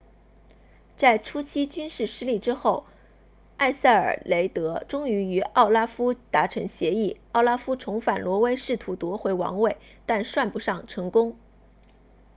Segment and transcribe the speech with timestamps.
[0.97, 2.87] 在初期军事失利之后
[3.57, 9.77] 埃塞尔雷德终于与奥拉夫达成协议奥拉夫重返挪威试图夺回王位
[10.07, 11.37] 但算不上成功